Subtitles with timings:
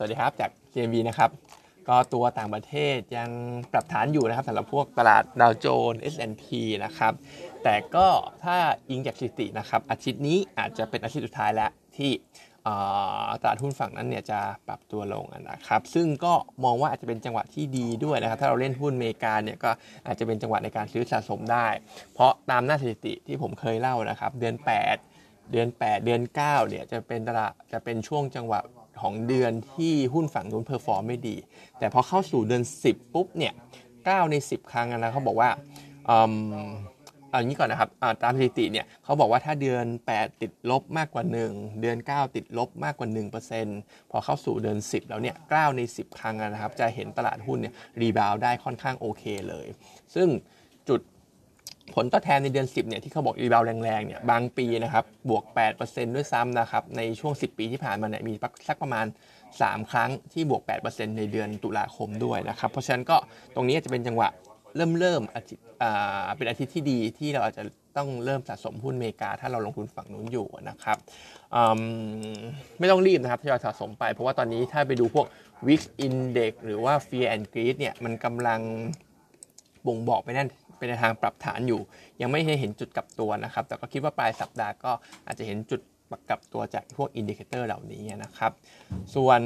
[0.00, 1.30] สวัสดีครับจาก CMB นะครับ
[1.88, 3.30] ก็ตัวต่างประเทศยัง
[3.72, 6.44] ปรับฐานอยู่นะครับสำหรับพวกตลาดดาวโจนส์ S&P
[6.84, 7.12] นะครับ
[7.64, 8.06] แต่ก็
[8.44, 8.56] ถ้า
[8.88, 12.10] อิงจากสถิตินะครับอาทิตย์นี้อาจจะเป็นอาทิตย์สุดท้ายแล้วที่
[13.40, 14.38] ตลาดหุ้นฝั่งนั้นเนี่ยจะ
[14.68, 16.34] ปรับตัวลงนะครับซึ่งก็
[16.64, 19.70] มองว่าอาจจะเป็นจังหวะที่ดีด้วยนะครับถ้าเราเล่นหุ้นอเมริกาเนี่ยก็
[20.06, 21.66] อาจจะเป็นจังหวะในการซื้อสะสมได้
[22.14, 24.54] เพราะตามหน้าสถิติที่ผมเคยเล่านะครับเดือน
[25.04, 28.60] 8 เดือน 8 เดือน 9เนี่ยจะเป็นตลาดจะเป็นช่วงจังหวะ
[29.00, 31.36] ของเดือนที่หุ้นฝั่งนู้น perform ไม่ดี
[31.78, 33.52] แต่พอเข้าสู่เดือน 10 ปุ๊บเนี่ย
[33.92, 35.50] 9ใน 10 ครั้งนะเขาบอกว่า
[36.06, 37.90] เอางี้ก่อนนะครับ
[38.22, 43.08] ตามสถิติเนี่ยเขาบอกว่าถ้าเดือน 8 ติดลบมากกว่า 1 เดือน 9 ติดลบมากกว่า
[43.60, 49.66] 1%พอเข้าสู่เดือน 10 แล้วเนี่ย9ใน 10 ครั้งนะครับ จะเห็นตลาดหุ้นเนี่ย rebound ได้ค่อนข้างโอเคเลย
[50.14, 50.28] ซึ่ง
[50.88, 51.00] จุด
[51.94, 55.44] ผลตอบแทนในเดือน 10เนี่ยที่เขาบอกรีบาวแรงๆเนี่ยบางปีนะครับบวก
[55.78, 58.32] 8%ด้วยซ้ำนะครับในช่วง 10 ปีที่ผ่านมาเนี่ยมี
[58.68, 59.06] สักประมาณ
[59.48, 63.16] 3 ครั้งที่บวก 8%ในเดือนตุลาคมด้วยนะครับเพราะฉะนั้นก็
[63.54, 64.28] ตรงนี้จะเป็นจังหวะ
[64.76, 65.64] เริ่มเริ่มอาทิตย์
[66.36, 67.62] เป็นอาทิตย์ที่ดีที่เราอาจจะ
[67.96, 70.98] ต้องเริ่มสะสมหุ้นเมกา ถ้าเราลงทุนฝั่งนู้นอยู่นะครับ
[72.78, 75.26] ไม่ต้องรีบนะครับทยอยสะสมไป เพราะว่าตอนนี้ถ้าไปดูพวก
[75.66, 78.60] VIX Index หรือว่า Fear and Greed เนี่ยมันกำลัง
[79.86, 80.48] บ่งบอกไปนั่น
[80.78, 81.80] เป็นในทางปรับฐานอยู่
[82.20, 84.92] ยังไม่เห็นจุดกลับตัวนะครับ แต่ก็คิดว่าปลายสัปดาห์ก็
[85.26, 85.80] อาจจะเห็นจุด
[86.28, 88.52] กลับตัวจากพวก indicator เหล่านี้นะครับ
[89.14, 89.40] ส่วน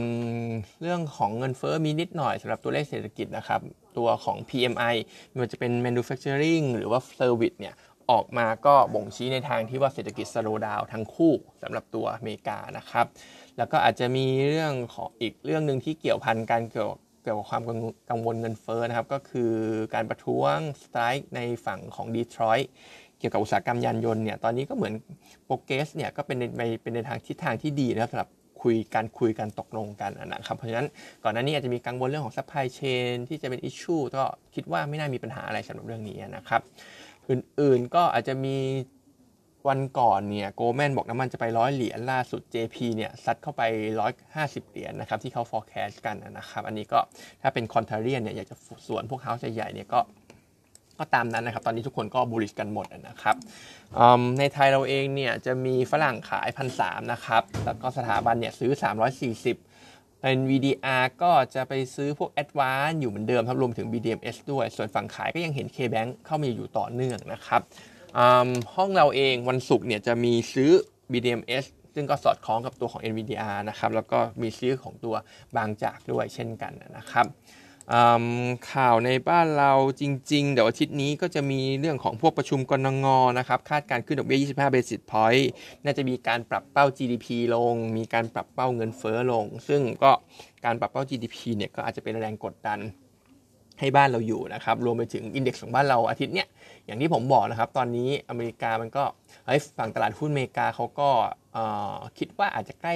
[0.82, 3.60] เรื่องของเงินเฟ้อมีนิดหน่อยสำหรับตัวเลขเศรษฐกิจนะครับ
[3.98, 4.94] ตัวของ PMI
[5.28, 7.74] ไม่ว่าจะเป็น manufacturing หรือว่า service เนี่ย
[8.10, 13.06] ออกมาก็บ่งชี้ในทางที่ว่าเศรษฐกิจ slow down ทั้งคู่สำหรับตัวอเมริกานะครับ
[13.58, 16.92] แล้วก็อาจจะมีเรื่องของอีกเรื่องหนึ่งที่เกี่ยวพันกันเกี่ยว
[17.22, 17.62] เกี่ยวกับความ
[18.10, 19.52] กังวลเงินเฟ้อนะครับ ก็คือ
[19.94, 22.70] การประท้วง strike ในฝั่งของดีทรอยต์
[23.18, 24.94] เกี่ยวกับอุตสาหกรรมยานยนต์เนี่ยตอนนี้ก็เหมือน
[25.44, 28.30] progress เนี่ยก็เป็นในเป็นในทางทิศทางที่ดีนะครับสำหรับ
[28.62, 30.88] คุยการคุยกันตกลงกันนะครับ เพราะฉะนั้น
[31.24, 36.62] ก่อนหน้านี้อาจจะมีกังวลเรื่องของ supply chain ที่จะเป็น issue ก็คิดว่าไม่น่ามีปัญหาอะไรสำหรับเรื่องนี้นะครับ
[37.30, 38.56] อื่นๆก็อาจจะมี
[39.68, 43.62] วันก่อนเนี่ยโกลแมนบอกน้ำมันจะไปร้อยเหรียญล่าสุด JP เนี่ยซัดเข้าไป
[44.16, 46.98] 150เหรียญนะครับที่เขา forecast กันนะครับ อันนี้ก็
[47.42, 48.56] ถ้าเป็นคอนเทเรียนเนี่ยอยากจะ
[48.86, 50.00] สวนพวกเฮาส์ใหญ่ๆเนี่ยก็
[50.98, 53.36] ก็ตามนั้นนะครับ ตอนนี้ทุกคนก็บูริชกันหมดนะครับ
[54.38, 56.80] ในไทยเราเองเนี่ยจะมีฝรั่งขายพันส
[57.12, 58.72] นะครับ แล้วก็สถาบันเนี่ยซื้อ
[59.46, 65.66] 340เป็น VDR ก็จะไปซื้อพวก a d v a n c e อยู่เหมือนเดิมครับ รวมถึง BDMs ด้วย ส่วนฝั่งขายก็ยังเห็น
[65.76, 67.60] KBank เข้ามาอยู่ต่อเนื่องนะครับ
[68.74, 70.70] ห้องเราเองวันศุกร์เนี่ยจะมีซื้อ
[71.12, 75.14] BDMs ซึ่งก็สอดคล้องกับตัวของ NVDR นะครับ แล้วก็มีซื้อของตัว
[75.56, 77.26] บางจากด้วยเช่นกันนะครับ
[78.72, 80.02] ข่าวในบ้านเราจ
[80.32, 83.06] ริง ๆ เดี๋ยวอาทิตย์นี้ก็จะมีเรื่องของพวกประชุมกรงง
[83.38, 85.44] นะครับ คาดการขึ้นดอกเบี้ย 25 basis point
[85.84, 90.12] น่าจะมีการปรับเป้า GDP ลง มีการปรับเป้าเงินเฟ้อลง ซึ่งก็
[90.64, 92.78] การปรับเป้า GDP เนี่ยก็อาจจะเป็นแรงกดดัน
[93.82, 96.48] ให้บ้านเราอยู่นะครับ รวมไปถึงอินเด็กซ์ของบ้านเราอาทิตย์เนี้ย
[96.86, 99.04] อย่างที่ผมบอกนะครับ ตอนนี้อเมริกามันก็
[99.78, 101.08] ฝั่งตลาดหุ้นอเมริกาเขาก็
[102.18, 102.94] คิดว่าอาจจะใกล้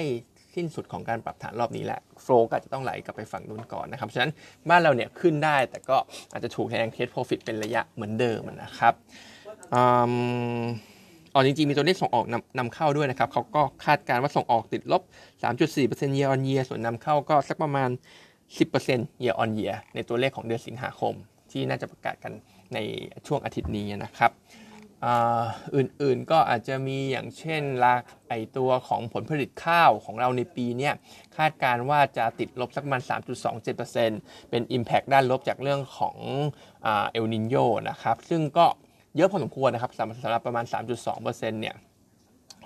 [0.55, 4.31] สิ้นสุดของการปรับฐานรอบนี้แหละโฟล์ก็อาจจะต้องไหลกลับไปฝั่งนู้นก่อนนะครับ ฉะนั้น
[4.69, 5.97] บ้านเราเนี่ยขึ้นได้ แต่ก็
[6.33, 8.93] อาจจะถูกแทงเทสโปรฟิตเป็นระยะเหมือนเดิมนะครับ
[9.73, 15.01] อ๋อจริงๆ มีตัวเลขส่งออกนำนำเข้าด้วยนะครับเขาก็คาดการณ์ว่าส่งออกติดลบ
[15.41, 17.89] 3.4% year on year ส่วนนำเข้าก็สักประมาณ
[18.55, 21.13] 10% year on year ในตัวเลขของเดือนสิงหาคม
[21.51, 22.33] ที่น่าจะประกาศกัน
[22.73, 22.79] ใน
[23.27, 24.31] ช่วงอาทิตย์นี้นะครับ
[25.75, 27.95] อื่นๆก็อาจจะมีอย่างเช่นรา
[28.29, 30.91] ไอตัวของผลผลิตข้าวของเราในปีนี้
[31.37, 33.01] คาดการว่าจะติดลบสักประมาณ
[33.75, 36.17] 3.27%เป็น Impact ด้านลบจากเรื่องของ
[36.83, 37.55] เอลนินโย
[37.89, 38.65] นะครับ ซึ่งก็
[39.15, 39.91] เยอะพอสมควรนะครับ
[40.23, 41.75] สำหรับประมาณ 3.2%เนี่ย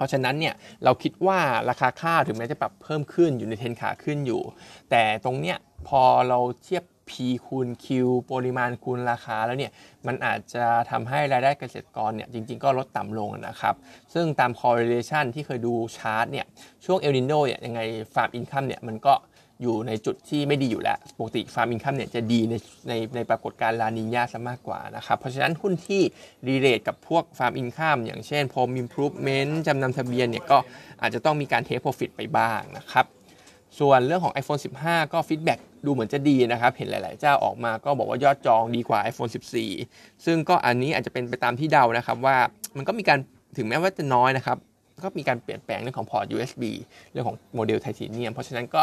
[0.02, 1.40] ราะฉะนั้นเนี่ยเราคิดว่า
[1.70, 4.42] ราคาข้าวถึงแม้จะปรับเพิ่มขึ้นอยู่ในเทนขาขึ้นอยู่
[4.90, 5.58] แต่ตรงเนี้ย
[5.88, 7.12] พอเราเทียบ P
[7.46, 7.86] คูณ Q
[8.32, 9.72] ปริมาณคูณราคาแล้วเนี่ย
[10.08, 13.76] มันอาจจะทำให้รายได้เกษตรกรเนี่ยจริง ๆ ก็ลดต่ำลงนะครับ
[14.14, 16.46] ซึ่งตาม correlation ที่เคยดูชาร์ตเนี่ย
[16.86, 17.82] ช่วงเอลนิโนเนี่ยยังไง
[18.14, 19.14] farm income เนี่ยมันก็
[19.62, 22.54] อยู่ในจุดที่ไม่ดีอยู่แล้ว ปกติ farm income เนี่ยจะดีใน
[22.90, 26.02] ในในปรากฏการณ์ลานิญาซะมากกว่านะครับ เพราะฉะนั้นหุ้นที่
[26.48, 30.58] relate กับพวก farm income อย่างเช่น home improvement จำนำทะเบียนเนี่ยก็
[31.02, 33.06] อาจจะต้องมีการ take profit ไปบ้างนะครับ
[33.80, 39.32] ส่วนเรื่องของ iPhone 15 ก็ feedback ดูเหมือนจะดีนะครับ เห็นหลาย ๆ เจ้าออกมาก็บอกว่ายอดจองดีกว่า iPhone
[39.78, 42.38] 14 ซึ่งก็อันนี้อาจจะเป็นไปตามที่เดานะครับว่า
[42.78, 43.20] มันก็มีการ
[43.58, 44.58] ถึงแม้ว่าจะน้อยนะครับ
[45.04, 46.64] ก็มีการเปลี่ยนแปลงเรื่องของ port USB
[47.12, 48.82] เรื่องของโมเดลไทเทเนียม เพราะฉะนั้นก็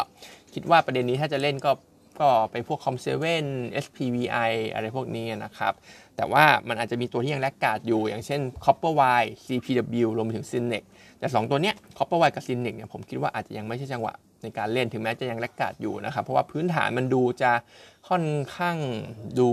[0.54, 1.72] คิดว่าประเด็นนี้ถ้าจะเล่นก็
[2.20, 3.08] ก็ไปพวก Com7
[3.84, 5.72] SPVI อะไรพวกนี้นะครับ
[6.16, 10.82] แต่ว่ามันอาจจะมีตัวที่ยัง laggard อยู่ อย่างเช่น Copperwired CPW รวมถึง Synex
[11.18, 17.52] แต่ 2 ตัวเนี้ย Copperwire กับ Synex เนี่ยผมคิดว่าอาจจะยังไม่ใช่จังหวะ ในการเล่นถึงแม้จะยังแลกกาดอยู่นะครับ เพราะว่าพื้นฐานมันดูจะ
[18.08, 18.24] ค่อน
[18.56, 18.76] ข้าง
[19.38, 19.48] ดู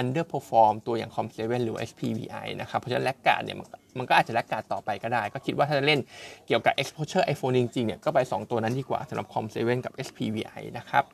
[0.00, 3.56] underperform ตัวอย่าง com 7 หรือ SPVI นะครับ เพราะฉะนั้นแลกกาดเนี่ย
[3.98, 6.00] มันก็อาจจะแลกกาดต่อไปก็ได้ ก็คิดว่าถ้าจะเล่น
[6.46, 11.04] เกี่ยวกับ exposure iPhone จริงๆเนี่ยก็ไป 2 ตัวนั้นดีกว่าสำหรับ com 7 กับ SPVI นะครับ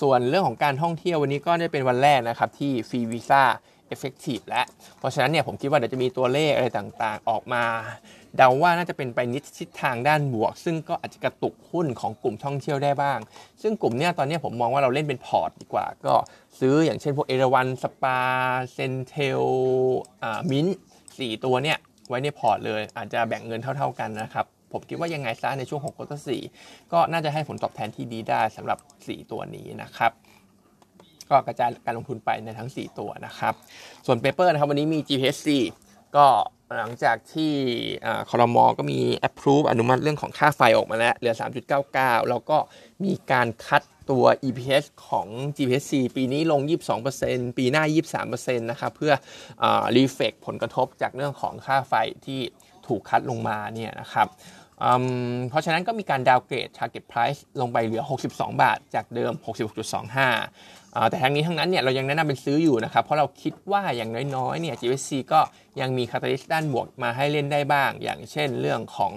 [0.00, 3.42] ส่วนเรื่องของการท่องเที่ยววันนี้ก็ได้เป็นวันแรกนะครับที่ฟรีวีซ่า
[3.94, 4.66] effective แล้ว
[4.98, 7.64] เพราะฉะนั้นเนี่ยผมคิดว่าเดี๋ยวจะมีตัวเลขอะไรต่างๆ ออกมา
[8.36, 13.18] เดาว่าน่าจะเป็นไปในทิศทางด้านบวก ซึ่งก็อาจจะกระตุกหุ้นของกลุ่มท่องเที่ยวได้บ้าง
[13.62, 16.14] ซึ่งกลุ่มเนี้ยตอนนี้ผมมองว่าเราเล่นเป็นพอร์ตดีกว่า ก็
[16.60, 19.42] ซื้ออย่างเช่นพวกเอราวัณ SPA CENTEL
[20.50, 20.66] MINT
[21.18, 21.78] สี่ตัวเนี่ย
[22.08, 26.28] ไว้ในพอร์ตเลย อาจจะแบ่งเงินเท่า ๆกันนะครับ ผมคิดว่ายังไงซะในช่วง6 quarters
[26.92, 30.12] ก็น่าจะให้ผลตอบแทนที่ดีได้สำหรับ 4 ตัวนี้นะครับ
[31.30, 33.54] ก็กระจายการลงทุนไปในทั้ง 4 ตัวนะครับ
[34.06, 35.46] ส่วนเปเปอร์นะครับวันนี้มี GPC
[36.16, 36.26] ก็
[36.76, 37.52] หลังจากที่
[38.30, 41.34] คอรมอก็มี approve อนุมัติเรื่องของค่าไฟออกมาแล้ว เหลือ
[41.82, 42.58] 3.99 แล้วก็
[43.04, 45.26] มีการคัดตัว EPS ของ
[45.56, 46.60] GPC ปีนี้ลง
[47.10, 47.84] 22%ปีหน้า
[48.24, 49.12] 23%นะครับเพื่อ
[49.62, 49.64] อ
[49.96, 51.94] reflect ผลกระทบจากเรื่องของค่าไฟ
[52.26, 52.40] ที่
[52.86, 54.28] ถูกคัดลงมาเนี่ยนะครับ
[55.50, 59.32] เพราะฉะนั้นก็มีการ downgrade target price ลงไปเหลือ 62 บาท จากเดิม
[60.22, 65.40] 66.25 แต่ทั้งนี้ทั้งนั้นเนี่ยเรายังแนะนำเป็นซื้ออยู่นะครับ เพราะเราคิดว่าอย่างน้อยๆเนี่ย GPSC ก็
[65.80, 69.14] ยังมี catalyst ด้านบวกมาให้เล่นได้บ้าง อย่างเช่นเรื่องของ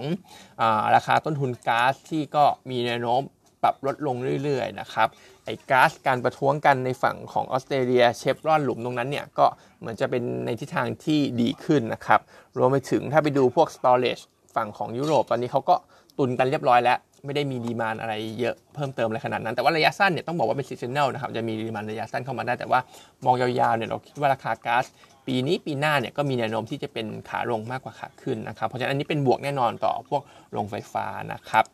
[0.61, 0.63] อ
[0.95, 3.21] ราคาต้นทุนก๊าซที่ก็มีแนวโน้ม
[3.63, 5.07] ปรับลดลงเรื่อยๆนะครับ
[5.45, 9.45] ไอ้ก๊าซการประท้วงกันในฝั่งของออสเตรเลียเชฟรอนหลุมตรงนั้นเนี่ยก็
[9.79, 12.19] เหมือนจะเป็นในทิศทางที่ดีขึ้นนะครับ
[12.57, 14.23] รวมไปถึงถ้าไปดูพวก storage
[14.55, 15.75] ฝั่งของยุโรปตอนนี้เขาก็
[16.17, 22.79] ตุนกันเรียบร้อยแล้ว ไม่ได้มี demand อะไรเยอะเพิ่มเติมอะไรขนาดนั้น แต่ว่าระยะสั้นเนี่ยต้องบอกว่าเป็น seasonal นะครับจะมี demand ระยะสั้นเข้ามาได้แต่ว่า
[23.25, 24.85] มองยาวๆเนี่ยเราคิดว่าราคาก๊าซ
[25.27, 30.21] ปีนี้ปีหน้าเนี่ยก็มีแนวโน้มที่จะเป็นขาลงมากกว่าขาขึ้นนะครับ เพราะฉะนั้นอันนี้เป็นบวกแน่นอนต่อพวก
[30.51, 31.65] โรงไฟฟ้านะครับ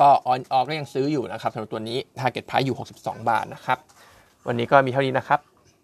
[0.00, 3.78] ก็ออนออก็ยังซื้ออยู่นะครับสำหรับตัวนี้ Target Price อยู่ 62 บาทนะครับ
[4.46, 5.40] วันนี้ก็มีเท่านี้นะครับ